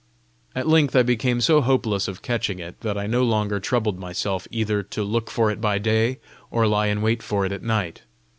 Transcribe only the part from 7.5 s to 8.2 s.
at night.